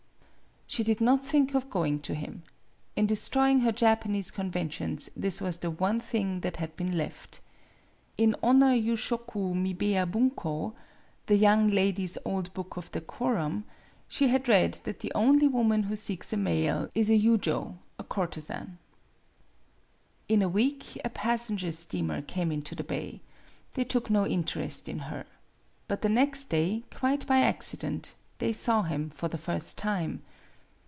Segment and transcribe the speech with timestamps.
[0.67, 2.43] She did not think of going to him.
[2.95, 7.41] In destroying her Japanese conventions this was the one thing that had been left.
[8.17, 10.73] In "Onna Yushoku Mibea Bunko"
[11.25, 13.65] ("The Young Ladies' Old Book of Decorum")
[14.07, 18.03] she had read that the only woman who seeks a male is a yujo, a
[18.05, 18.77] courtezan.
[20.29, 23.19] IN a week a passenger steamer came into the bay.
[23.73, 25.25] They took no interest in her.
[25.89, 30.23] But the next day, quite by accident, they saw him for the first time.